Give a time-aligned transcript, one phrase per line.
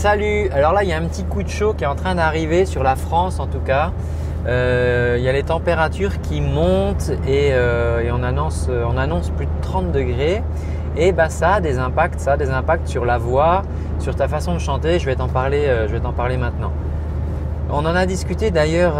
[0.00, 2.14] Salut Alors là, il y a un petit coup de chaud qui est en train
[2.14, 3.92] d'arriver sur la France en tout cas.
[4.46, 9.44] Euh, il y a les températures qui montent et, euh, on, annonce, on, annonce, plus
[9.44, 10.42] de 30 degrés.
[10.96, 13.60] Et bah, ça a des impacts, ça a des impacts sur la voix,
[13.98, 14.98] sur ta façon de chanter.
[14.98, 16.72] Je vais t'en parler, euh, je vais t'en parler maintenant.
[17.68, 18.94] On en a discuté d'ailleurs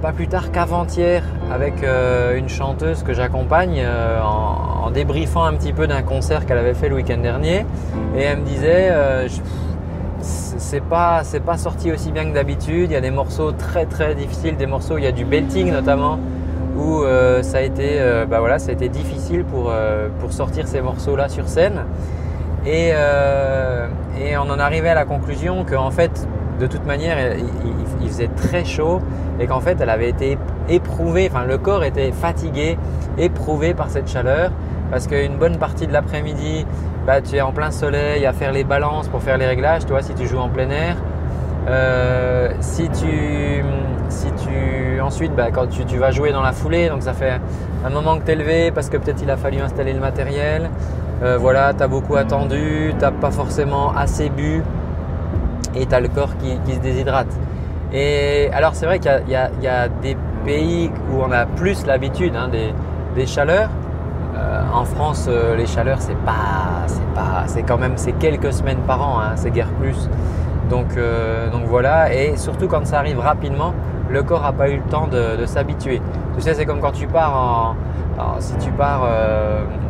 [0.00, 1.74] pas plus tard qu'avant-hier avec
[2.34, 3.84] une chanteuse que j'accompagne
[4.24, 7.66] en, en, débriefant un petit peu d'un concert qu'elle avait fait le week-end dernier.
[8.16, 8.90] Et elle me disait,
[10.22, 11.22] c'est pas
[11.56, 12.90] sorti aussi bien que d'habitude.
[12.90, 15.70] Il y a des morceaux très très difficiles, des morceaux il y a du belting
[15.72, 16.18] notamment
[16.76, 18.40] où euh, ça a été euh, bah
[18.88, 21.84] difficile pour euh, pour sortir ces morceaux là sur scène
[22.64, 22.92] et
[24.20, 26.28] et on en arrivait à la conclusion qu'en fait
[26.60, 27.44] de toute manière il,
[28.00, 29.00] il faisait très chaud
[29.40, 32.78] et qu'en fait elle avait été éprouvée, enfin le corps était fatigué,
[33.18, 34.52] éprouvé par cette chaleur
[34.92, 36.66] parce qu'une bonne partie de l'après-midi
[37.06, 39.90] bah, tu es en plein soleil à faire les balances pour faire les réglages, tu
[39.90, 40.96] vois, si tu joues en plein air.
[41.66, 43.64] Euh, si tu,
[44.08, 47.40] si tu ensuite, bah, quand tu, vas jouer dans la foulée, donc ça fait
[47.84, 50.70] un moment que tu es levé parce que peut-être il a fallu installer le matériel.
[51.22, 54.62] Euh, voilà, tu as beaucoup attendu, tu n'as pas forcément assez bu
[55.74, 57.34] et tu as le corps qui, se déshydrate.
[57.94, 62.36] Et alors c'est vrai qu'il y, y, a des pays où on a plus l'habitude
[62.36, 62.50] hein,
[63.16, 63.70] des chaleurs.
[64.34, 68.52] Euh, en France, euh, les chaleurs, c'est pas, c'est pas, c'est quand même, c'est quelques
[68.52, 70.08] semaines par an, hein, c'est guère plus.
[70.70, 73.74] Donc, euh, donc voilà, et surtout quand ça arrive rapidement,
[74.08, 76.00] le corps n'a pas eu le temps de, s'habituer.
[76.34, 77.74] Tu sais, c'est comme quand tu pars
[78.38, 79.06] si tu pars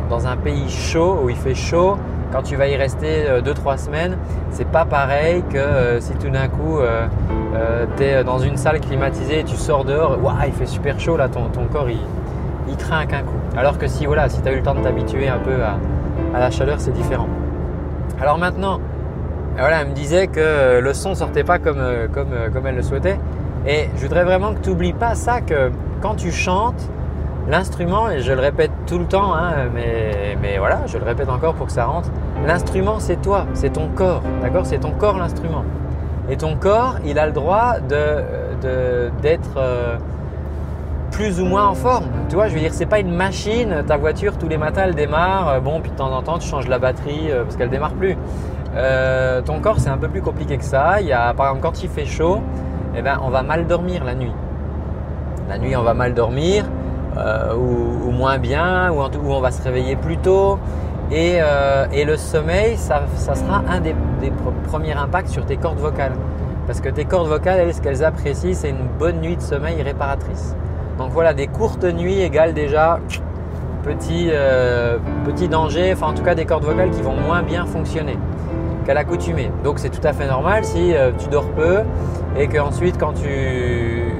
[0.09, 1.97] dans un pays chaud où il fait chaud,
[2.31, 4.17] quand tu vas y rester 2-3 semaines,
[4.49, 6.79] c'est pas pareil que si tout d'un coup
[7.97, 11.17] tu es dans une salle climatisée et tu sors dehors, waouh, il fait super chaud
[11.17, 11.99] là, ton, ton corps il,
[12.67, 13.42] il trinque un coup.
[13.55, 16.39] Alors que si voilà, si tu as eu le temps de t'habituer un peu à,
[16.39, 17.27] la chaleur, c'est différent.
[18.19, 18.79] Alors maintenant,
[19.57, 23.19] elle me disait que le son sortait pas comme, comme, comme elle le souhaitait.
[23.67, 26.89] Et je voudrais vraiment que tu n'oublies pas ça, que quand tu chantes,
[27.47, 31.29] l'instrument, et je le répète tout le temps, hein, mais, mais voilà, je le répète
[31.29, 32.09] encore pour que ça rentre,
[32.45, 34.65] l'instrument c'est toi, c'est ton corps, d'accord?
[34.65, 35.63] C'est ton corps l'instrument.
[36.29, 39.97] Et ton corps, il a le droit d'être de, euh,
[41.13, 42.05] plus ou moins en forme.
[42.27, 43.83] Tu vois, je veux dire, c'est pas une machine.
[43.87, 45.47] Ta voiture, tous les matins, elle démarre.
[45.49, 47.93] Euh, bon, puis de temps en temps, tu changes la batterie euh, parce qu'elle démarre
[47.93, 48.17] plus.
[48.75, 50.99] Euh, ton corps, c'est un peu plus compliqué que ça.
[50.99, 52.41] Il y a, par exemple, quand il fait chaud,
[52.97, 54.33] eh ben, on va mal dormir la nuit.
[55.47, 56.65] La nuit, on va mal dormir,
[57.15, 60.57] ou, moins bien, ou, on va se réveiller plus tôt.
[61.11, 61.39] Et,
[62.05, 63.03] le sommeil, ça,
[63.35, 63.93] sera un des,
[64.67, 66.13] premiers impacts sur tes cordes vocales.
[66.65, 69.81] Parce que tes cordes vocales, elles, ce qu'elles apprécient, c'est une bonne nuit de sommeil
[69.81, 70.55] réparatrice.
[70.97, 72.99] Donc voilà, des courtes nuits égale déjà
[73.83, 77.65] petit, euh, petit danger, enfin en tout cas des cordes vocales qui vont moins bien
[77.65, 78.17] fonctionner
[78.85, 79.51] qu'à l'accoutumée.
[79.63, 81.79] Donc c'est tout à fait normal si euh, tu dors peu
[82.37, 84.13] et qu'ensuite quand tu,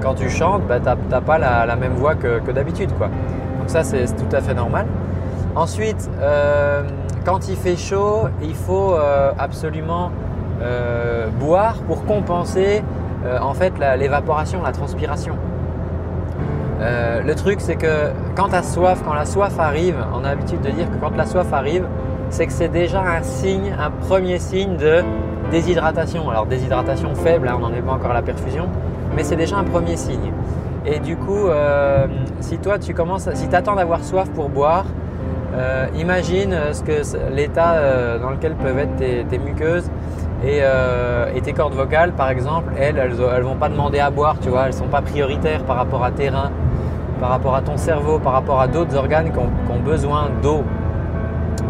[0.00, 2.90] quand tu chantes, bah, tu n'as pas la, même voix que, d'habitude.
[2.90, 4.86] Donc ça c'est tout à fait normal.
[5.56, 6.82] Ensuite, euh,
[7.24, 8.94] quand il fait chaud, il faut
[9.38, 10.10] absolument
[11.40, 12.82] boire pour compenser
[13.40, 15.34] en fait l'évaporation, la transpiration.
[16.80, 20.30] Euh, le truc, c'est que quand tu as soif, quand la soif arrive, on a
[20.30, 21.84] l'habitude de dire que quand la soif arrive,
[22.30, 25.02] c'est que c'est déjà un signe, un premier signe de
[25.50, 26.30] déshydratation.
[26.30, 28.66] Alors déshydratation faible, hein, on n'en est pas encore à la perfusion,
[29.14, 30.32] mais c'est déjà un premier signe.
[30.86, 32.06] Et du coup, euh,
[32.40, 34.86] si toi tu commences, si attends d'avoir soif pour boire,
[35.54, 38.96] euh, imagine ce que l'état dans lequel peuvent être
[39.28, 39.90] tes, muqueuses
[40.42, 40.62] et,
[41.42, 44.66] tes cordes vocales, par exemple, elles, elles, elles, vont pas demander à boire, tu vois,
[44.66, 46.52] elles sont pas prioritaires par rapport à tes reins
[47.20, 50.62] par rapport à ton cerveau, par rapport à d'autres organes qui ont, besoin d'eau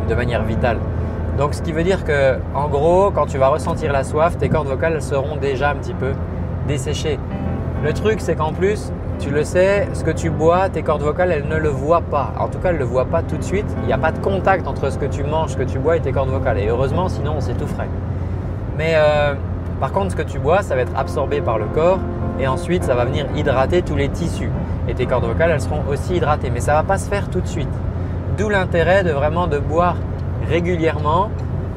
[0.08, 0.78] de manière vitale.
[1.38, 4.48] Donc ce qui veut dire que en gros, quand tu vas ressentir la soif, tes
[4.48, 6.12] cordes vocales seront déjà un petit peu
[6.66, 7.18] desséchées.
[7.82, 11.30] Le truc, c'est qu'en plus, tu le sais, ce que tu bois, tes cordes vocales,
[11.30, 12.32] elles ne le voient pas.
[12.38, 13.66] En tout cas, elles ne le voient pas tout de suite.
[13.82, 15.96] Il n'y a pas de contact entre ce que tu manges, ce que tu bois
[15.96, 16.58] et tes cordes vocales.
[16.58, 17.88] Et heureusement, sinon, on s'étoufferait.
[18.76, 19.34] Mais euh,
[19.80, 22.00] par contre, ce que tu bois, ça va être absorbé par le corps
[22.38, 24.50] et ensuite, ça va venir hydrater tous les tissus
[24.88, 26.50] et tes cordes vocales, elles seront aussi hydratées.
[26.50, 27.68] Mais ça ne va pas se faire tout de suite.
[28.38, 29.96] D'où l'intérêt de vraiment de boire
[30.48, 31.30] régulièrement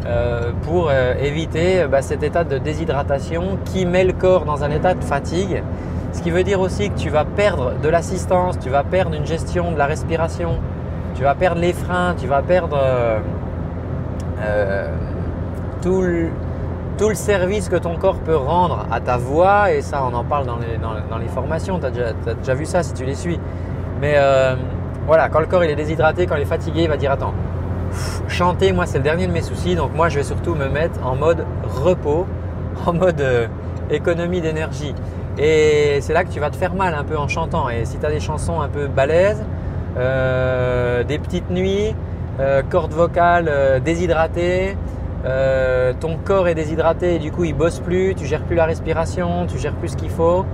[0.05, 4.71] euh, pour euh, éviter bah, cet état de déshydratation qui met le corps dans un
[4.71, 5.63] état de fatigue.
[6.11, 9.25] Ce qui veut dire aussi que tu vas perdre de l'assistance, tu vas perdre une
[9.25, 10.59] gestion de la respiration,
[11.15, 12.79] tu vas perdre les freins, tu vas perdre
[14.41, 14.87] euh,
[15.81, 16.29] tout le
[17.03, 20.23] tout le service que ton corps peut rendre à ta voix, et ça on en
[20.23, 23.37] parle dans les, dans, les formations, tu as, déjà vu ça si tu les suis.
[23.99, 24.55] Mais euh,
[25.05, 27.33] voilà, quand le corps il est déshydraté, quand il est fatigué, il va dire attends,
[28.29, 29.75] chanter, moi, c'est le dernier de mes soucis.
[29.75, 32.25] Donc moi, je vais surtout me mettre en mode repos,
[32.85, 33.47] en mode euh,
[33.89, 34.95] économie d'énergie.
[35.37, 37.67] Et c'est là que tu vas te faire mal un peu en chantant.
[37.67, 39.43] Et si tu as des chansons un peu balèzes,
[39.97, 41.93] euh, des petites nuits,
[42.69, 44.77] cordes vocales déshydratées,
[45.23, 49.45] ton corps est déshydraté et du coup il bosse plus, tu gères plus la respiration,
[49.47, 50.45] tu gères plus ce qu'il faut.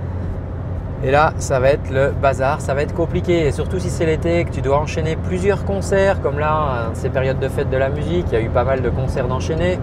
[1.02, 3.46] Et là, ça va être le bazar, ça va être compliqué.
[3.46, 7.38] Et surtout si c'est l'été, que tu dois enchaîner plusieurs concerts, comme là, ces périodes
[7.38, 9.78] de fête de la musique, il y a eu pas mal de concerts d'enchaîner,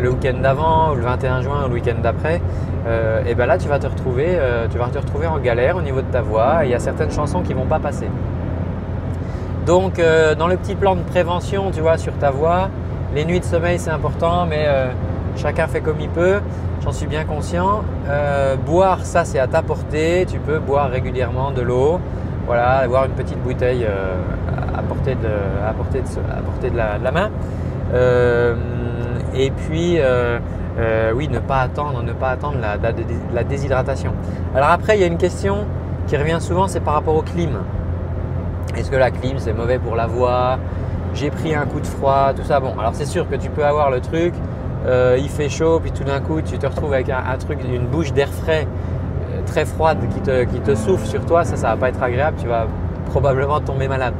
[0.00, 2.40] le week-end d'avant, ou le 21 juin, ou le week-end d'après.
[2.86, 5.76] Euh, et ben là, tu vas te retrouver, euh, tu vas te retrouver en galère
[5.76, 6.64] au niveau de ta voix.
[6.64, 8.08] il y a certaines chansons qui vont pas passer.
[9.66, 12.70] Donc, euh, dans le petit plan de prévention, tu vois, sur ta voix,
[13.14, 14.66] les nuits de sommeil c'est important, mais
[15.36, 16.40] chacun fait comme il peut.
[16.84, 17.82] J'en suis bien conscient.
[18.08, 20.26] Euh, boire, ça c'est à ta portée.
[20.28, 21.98] Tu peux boire régulièrement de l'eau.
[22.46, 24.16] Voilà, avoir une petite bouteille euh,
[24.76, 27.30] à portée de, à portée de, de, la, main.
[27.94, 28.54] Euh,
[29.34, 29.98] et puis,
[31.14, 32.76] oui, ne pas attendre, ne pas attendre la,
[33.32, 34.12] la, déshydratation.
[34.54, 35.64] Alors après, il y a une question
[36.06, 37.60] qui revient souvent, c'est par rapport au clim.
[38.76, 40.58] Est-ce que la clim c'est mauvais pour la voix?
[41.14, 42.60] J'ai pris un coup de froid, tout ça.
[42.60, 44.34] Bon, alors c'est sûr que tu peux avoir le truc
[44.86, 47.86] euh, il fait chaud, puis tout d'un coup tu te retrouves avec un, truc, une
[47.86, 48.66] bouche d'air frais
[49.32, 52.02] euh, très froide qui te, qui te, souffle sur toi, ça, ça va pas être
[52.02, 52.66] agréable, tu vas
[53.06, 54.12] probablement tomber malade.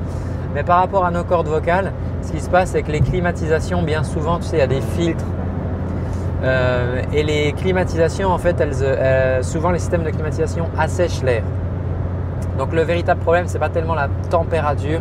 [0.55, 1.93] Mais par rapport à nos cordes vocales,
[2.23, 4.67] ce qui se passe, c'est que les climatisations, bien souvent, tu sais, il y a
[4.67, 5.25] des filtres.
[6.45, 11.43] Euh, et les climatisations, en fait, elles, souvent les systèmes de climatisation assèchent l'air.
[12.57, 15.01] Donc le véritable problème, c'est pas tellement la température,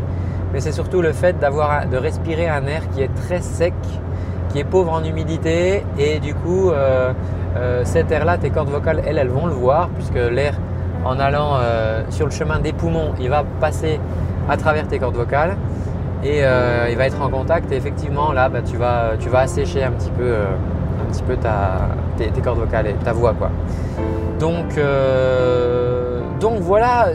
[0.54, 3.74] mais c'est surtout le fait d'avoir de respirer un air qui est très sec
[4.54, 7.12] qui est pauvre en humidité et du coup euh,
[7.58, 10.54] euh, cet air-là, tes cordes vocales, elles, elles vont le voir puisque l'air
[11.04, 14.00] en allant euh, sur le chemin des poumons, il va passer
[14.48, 15.58] à travers tes cordes vocales
[16.24, 19.84] et il va être en contact et effectivement là bah, tu, vas, tu vas assécher
[19.84, 23.50] un petit peu, un petit peu ta, tes, cordes vocales et ta voix quoi.
[24.40, 24.80] Donc,
[26.40, 27.08] donc voilà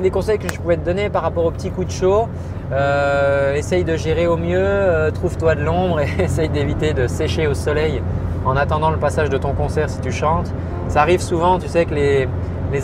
[0.00, 2.28] les conseils que je pouvais te donner par rapport aux petits coups de chaud.
[2.72, 7.46] Euh, essaye de gérer au mieux, euh, trouve-toi de l'ombre et essaye d'éviter de sécher
[7.46, 8.02] au soleil
[8.44, 10.52] en attendant le passage de ton concert si tu chantes.
[10.88, 12.28] Ça arrive souvent, tu sais, que les,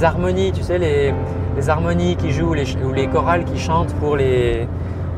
[0.02, 1.12] harmonies, tu sais, les,
[1.56, 4.66] les harmonies qui jouent les, ou les chorales qui chantent pour les,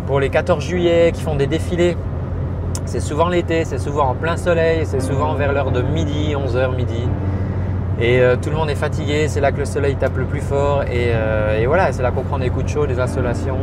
[0.07, 1.97] pour les 14 juillet, qui font des défilés,
[2.85, 6.77] c'est souvent l'été, c'est souvent en plein soleil, c'est souvent vers l'heure de midi, 11h,
[6.77, 7.09] midi.
[7.99, 10.41] Et euh, tout le monde est fatigué, c'est là que le soleil tape le plus
[10.41, 10.83] fort.
[10.85, 11.13] Et,
[11.61, 13.57] et voilà, c'est là qu'on prend des coups de chaud, des insolations,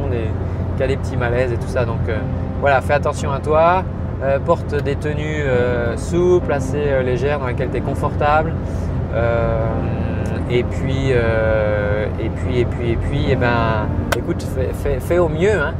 [0.73, 1.85] qu'il y a des petits malaises et tout ça.
[1.85, 2.17] Donc euh,
[2.59, 3.83] voilà, fais attention à toi.
[4.23, 8.53] Euh, porte des tenues euh, souples, assez légères, dans lesquelles tu es confortable.
[10.49, 13.87] et puis, et puis, et puis, et puis, eh ben,
[14.17, 14.45] écoute,
[14.99, 15.59] fais, au mieux.
[15.59, 15.73] Hein.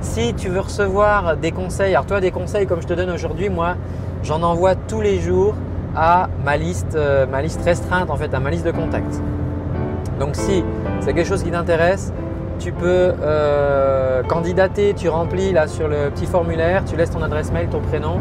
[0.00, 3.50] Si tu veux recevoir des conseils, alors toi, des conseils comme je te donne aujourd'hui,
[3.50, 3.74] moi,
[4.22, 5.54] j'en envoie tous les jours
[5.96, 6.98] à ma liste,
[7.30, 9.20] ma liste restreinte en fait, à ma liste de contacts.
[10.20, 10.62] Donc si
[11.00, 12.12] c'est quelque chose qui t'intéresse,
[12.60, 17.50] tu peux euh, candidater, tu remplis là sur le petit formulaire, tu laisses ton adresse
[17.50, 18.18] mail, ton prénom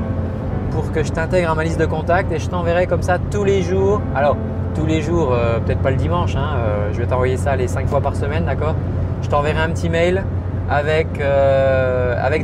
[0.72, 3.44] pour que je t'intègre à ma liste de contacts et je t'enverrai comme ça tous
[3.44, 4.02] les jours.
[4.16, 4.38] Alors,
[4.76, 7.68] tous les jours, euh, peut-être pas le dimanche, hein, euh, je vais t'envoyer ça les
[7.68, 8.76] 5 fois par semaine, d'accord?
[9.22, 10.24] Je t'enverrai un petit mail
[10.70, 11.20] avec,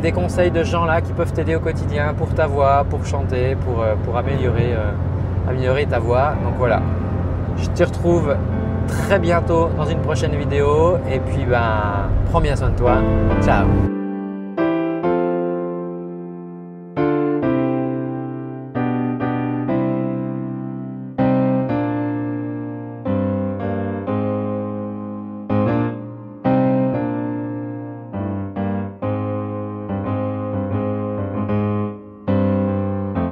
[0.02, 3.56] des conseils de gens là qui peuvent t'aider au quotidien pour ta voix, pour chanter,
[3.56, 4.74] pour améliorer,
[5.48, 6.36] améliorer ta voix.
[6.44, 6.82] Donc voilà,
[7.58, 8.36] je te retrouve
[8.88, 10.98] très bientôt dans une prochaine vidéo.
[11.12, 12.98] Et puis, ben, prends bien soin de toi.
[13.44, 13.95] Ciao